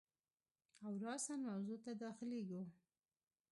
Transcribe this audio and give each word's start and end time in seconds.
او 0.85 0.91
راساً 1.05 1.33
موضوع 1.47 1.77
ته 1.85 1.91
داخلیږو. 2.03 2.63